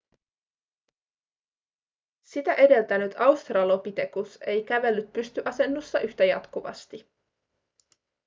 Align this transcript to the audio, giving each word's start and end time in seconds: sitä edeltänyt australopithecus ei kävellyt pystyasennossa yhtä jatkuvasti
sitä 2.23 2.53
edeltänyt 2.53 3.15
australopithecus 3.19 4.39
ei 4.47 4.63
kävellyt 4.63 5.13
pystyasennossa 5.13 5.99
yhtä 5.99 6.23
jatkuvasti 6.25 7.11